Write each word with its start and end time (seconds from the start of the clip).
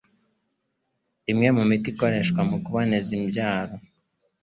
Imwe 1.31 1.47
mu 1.57 1.63
miti 1.69 1.87
ikoreshwa 1.93 2.39
mu 2.49 2.57
kuringaniza 2.63 3.11
imbyaro 3.19 3.75